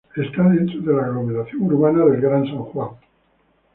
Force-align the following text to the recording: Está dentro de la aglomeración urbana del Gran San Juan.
Está 0.15 0.41
dentro 0.49 0.81
de 0.81 0.93
la 0.93 1.05
aglomeración 1.05 1.61
urbana 1.61 2.03
del 2.05 2.21
Gran 2.21 2.43
San 2.47 2.57
Juan. 2.63 2.89